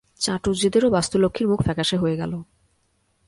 চাটুজ্যেদেরও 0.21 0.89
বাস্তুলক্ষ্মীর 0.89 1.47
মুখ 1.47 1.59
ফ্যাকাশে 1.61 1.97
হয়ে 1.97 2.15
গেল। 2.15 2.33